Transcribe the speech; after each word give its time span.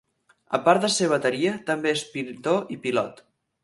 A 0.57 0.59
part 0.67 0.85
de 0.85 0.89
ser 0.95 1.11
bateria, 1.13 1.53
també 1.69 1.95
és 1.99 2.05
pintor 2.19 2.77
i 2.79 2.83
pilot. 2.89 3.27